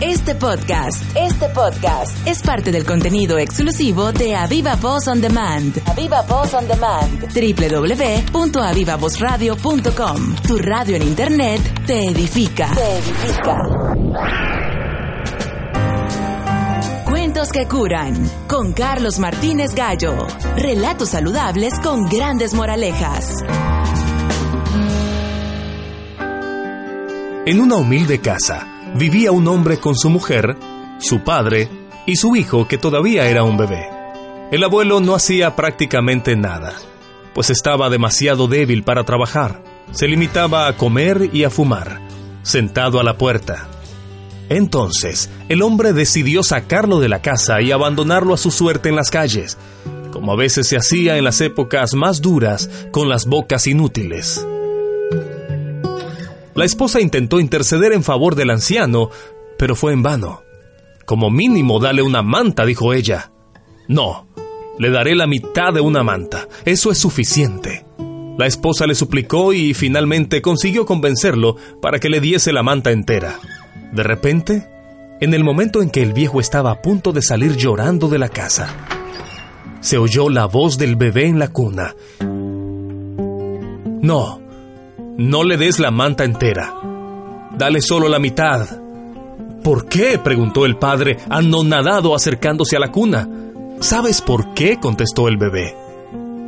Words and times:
Este 0.00 0.34
podcast, 0.34 1.04
este 1.14 1.50
podcast 1.50 2.26
es 2.26 2.40
parte 2.40 2.72
del 2.72 2.86
contenido 2.86 3.36
exclusivo 3.36 4.12
de 4.12 4.34
Aviva 4.34 4.76
Voz 4.76 5.06
on 5.08 5.20
Demand. 5.20 5.76
Aviva 5.86 6.22
Voz 6.22 6.54
on 6.54 6.66
Demand. 6.66 7.28
www.avivavozradio.com. 8.32 10.36
Tu 10.36 10.56
radio 10.56 10.96
en 10.96 11.02
internet 11.02 11.60
te 11.86 12.06
edifica. 12.06 12.70
Te 12.74 12.96
edifica. 12.96 13.58
Cuentos 17.04 17.52
que 17.52 17.68
curan 17.68 18.14
con 18.48 18.72
Carlos 18.72 19.18
Martínez 19.18 19.74
Gallo. 19.74 20.26
Relatos 20.56 21.10
saludables 21.10 21.78
con 21.80 22.08
grandes 22.08 22.54
moralejas. 22.54 23.34
En 27.44 27.60
una 27.60 27.76
humilde 27.76 28.18
casa 28.18 28.79
vivía 28.94 29.32
un 29.32 29.46
hombre 29.48 29.78
con 29.78 29.96
su 29.96 30.10
mujer, 30.10 30.56
su 30.98 31.20
padre 31.20 31.68
y 32.06 32.16
su 32.16 32.36
hijo 32.36 32.66
que 32.68 32.78
todavía 32.78 33.28
era 33.28 33.44
un 33.44 33.56
bebé. 33.56 33.88
El 34.50 34.64
abuelo 34.64 35.00
no 35.00 35.14
hacía 35.14 35.54
prácticamente 35.54 36.36
nada, 36.36 36.74
pues 37.34 37.50
estaba 37.50 37.88
demasiado 37.88 38.48
débil 38.48 38.82
para 38.82 39.04
trabajar. 39.04 39.62
Se 39.92 40.08
limitaba 40.08 40.66
a 40.66 40.76
comer 40.76 41.30
y 41.32 41.44
a 41.44 41.50
fumar, 41.50 42.00
sentado 42.42 43.00
a 43.00 43.04
la 43.04 43.16
puerta. 43.16 43.68
Entonces, 44.48 45.30
el 45.48 45.62
hombre 45.62 45.92
decidió 45.92 46.42
sacarlo 46.42 46.98
de 46.98 47.08
la 47.08 47.22
casa 47.22 47.60
y 47.60 47.70
abandonarlo 47.70 48.34
a 48.34 48.38
su 48.38 48.50
suerte 48.50 48.88
en 48.88 48.96
las 48.96 49.10
calles, 49.10 49.56
como 50.12 50.32
a 50.32 50.36
veces 50.36 50.66
se 50.66 50.76
hacía 50.76 51.16
en 51.16 51.24
las 51.24 51.40
épocas 51.40 51.94
más 51.94 52.20
duras 52.20 52.68
con 52.90 53.08
las 53.08 53.26
bocas 53.26 53.68
inútiles. 53.68 54.44
La 56.60 56.66
esposa 56.66 57.00
intentó 57.00 57.40
interceder 57.40 57.94
en 57.94 58.04
favor 58.04 58.34
del 58.34 58.50
anciano, 58.50 59.08
pero 59.56 59.74
fue 59.74 59.94
en 59.94 60.02
vano. 60.02 60.42
Como 61.06 61.30
mínimo 61.30 61.80
dale 61.80 62.02
una 62.02 62.20
manta, 62.20 62.66
dijo 62.66 62.92
ella. 62.92 63.32
No, 63.88 64.26
le 64.78 64.90
daré 64.90 65.14
la 65.14 65.26
mitad 65.26 65.72
de 65.72 65.80
una 65.80 66.02
manta. 66.02 66.48
Eso 66.66 66.90
es 66.90 66.98
suficiente. 66.98 67.86
La 68.36 68.46
esposa 68.46 68.86
le 68.86 68.94
suplicó 68.94 69.54
y 69.54 69.72
finalmente 69.72 70.42
consiguió 70.42 70.84
convencerlo 70.84 71.56
para 71.80 71.98
que 71.98 72.10
le 72.10 72.20
diese 72.20 72.52
la 72.52 72.62
manta 72.62 72.90
entera. 72.90 73.38
De 73.94 74.02
repente, 74.02 74.68
en 75.22 75.32
el 75.32 75.42
momento 75.42 75.80
en 75.80 75.88
que 75.88 76.02
el 76.02 76.12
viejo 76.12 76.40
estaba 76.40 76.72
a 76.72 76.82
punto 76.82 77.12
de 77.12 77.22
salir 77.22 77.56
llorando 77.56 78.08
de 78.08 78.18
la 78.18 78.28
casa, 78.28 78.68
se 79.80 79.96
oyó 79.96 80.28
la 80.28 80.44
voz 80.44 80.76
del 80.76 80.96
bebé 80.96 81.24
en 81.24 81.38
la 81.38 81.48
cuna. 81.48 81.94
No, 84.02 84.40
no 85.20 85.44
le 85.44 85.58
des 85.58 85.78
la 85.78 85.90
manta 85.90 86.24
entera. 86.24 86.72
Dale 87.52 87.82
solo 87.82 88.08
la 88.08 88.18
mitad. 88.18 88.66
¿Por 89.62 89.86
qué? 89.86 90.18
preguntó 90.18 90.64
el 90.64 90.78
padre, 90.78 91.18
anonadado 91.28 92.14
acercándose 92.14 92.76
a 92.76 92.80
la 92.80 92.90
cuna. 92.90 93.28
¿Sabes 93.80 94.22
por 94.22 94.54
qué? 94.54 94.78
contestó 94.80 95.28
el 95.28 95.36
bebé. 95.36 95.76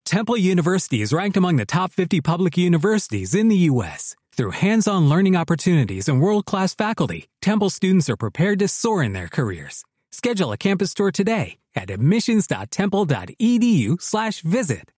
Temple 0.04 0.38
University 0.38 1.02
is 1.02 1.12
ranked 1.12 1.36
among 1.36 1.58
the 1.58 1.64
top 1.64 1.92
50 1.92 2.20
public 2.20 2.58
universities 2.58 3.36
in 3.36 3.48
the 3.48 3.70
U.S. 3.70 4.16
Through 4.32 4.50
hands-on 4.50 5.08
learning 5.08 5.36
opportunities 5.36 6.08
and 6.08 6.20
world-class 6.20 6.74
faculty, 6.74 7.28
Temple 7.40 7.70
students 7.70 8.10
are 8.10 8.16
prepared 8.16 8.58
to 8.58 8.66
soar 8.66 9.00
in 9.00 9.12
their 9.12 9.28
careers. 9.28 9.84
Schedule 10.10 10.50
a 10.50 10.56
campus 10.56 10.92
tour 10.92 11.12
today 11.12 11.59
at 11.74 11.90
admissions.temple.edu 11.90 14.00
slash 14.00 14.42
visit. 14.42 14.88